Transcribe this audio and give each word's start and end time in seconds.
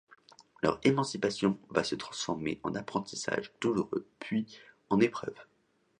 Leur 0.63 0.79
émancipation 0.83 1.59
va 1.69 1.83
se 1.83 1.93
transformer 1.93 2.59
en 2.63 2.73
apprentissage 2.73 3.51
douloureux 3.61 4.07
puis 4.17 4.47
en 4.89 4.99
épreuve. 4.99 5.37